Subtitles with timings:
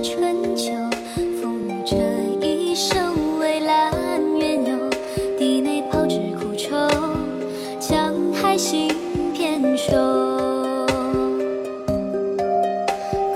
[0.00, 0.72] 春秋
[1.40, 1.96] 风雨，这
[2.44, 3.92] 一生未揽
[4.38, 4.76] 缘由，
[5.38, 6.76] 低眉抛掷苦愁，
[7.78, 8.90] 江海心
[9.32, 9.94] 偏愁。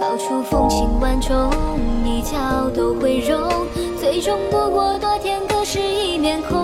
[0.00, 1.50] 高处风情万种，
[2.02, 3.66] 你角都毁容，
[4.00, 6.56] 最终不过多添得是一面空。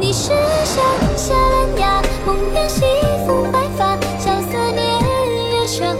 [0.00, 0.30] 你是
[0.64, 0.80] 夏
[1.16, 2.84] 下兰芽，梦断西
[3.26, 5.96] 风白发，萧瑟年月越长。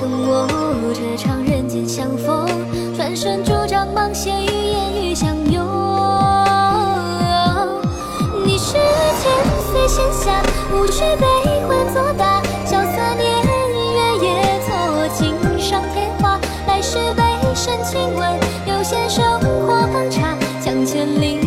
[0.00, 2.46] 造化赠我这场人间相逢，
[2.96, 5.62] 转身拄杖芒鞋与烟雨相拥。
[8.42, 8.78] 你是
[9.20, 9.30] 千
[9.70, 10.40] 岁闲暇，
[10.72, 11.26] 无惧悲
[11.68, 14.72] 欢作答，萧瑟年月也作
[15.18, 16.40] 锦上添花。
[16.66, 17.22] 来世悲
[17.54, 20.34] 深亲吻，有些生活烹茶，
[20.64, 21.39] 将千里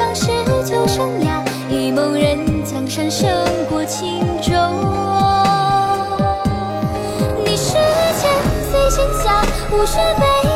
[0.00, 0.28] 长诗
[0.64, 3.28] 酒生涯，一梦人江山胜
[3.68, 4.50] 过轻舟。
[7.44, 7.74] 你是
[8.18, 8.30] 千
[8.70, 10.49] 岁闲暇，无需悲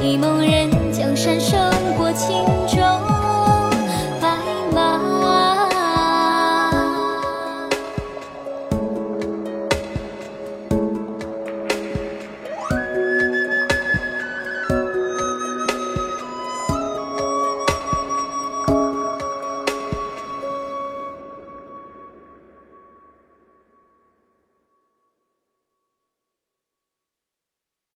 [0.00, 1.58] 一梦人江山胜
[1.96, 3.27] 过情钟